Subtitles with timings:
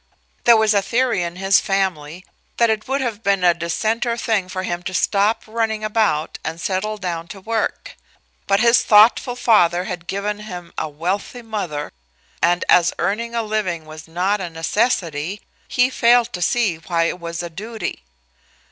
[0.45, 2.25] There was a theory in his family
[2.57, 6.59] that it would have been a decenter thing for him to stop running about and
[6.59, 7.95] settle down to work.
[8.47, 11.91] But his thoughtful father had given him a wealthy mother,
[12.41, 17.19] and as earning a living was not a necessity, he failed to see why it
[17.19, 18.01] was a duty.